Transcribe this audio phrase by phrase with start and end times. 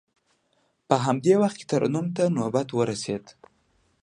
[0.87, 3.25] په همدې وخت کې ترنم ته نوبت ورسید.